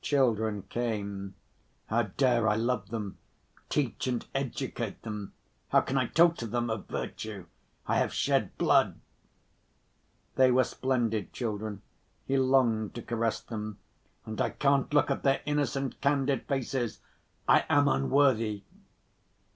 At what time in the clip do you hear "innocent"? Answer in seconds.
15.46-16.00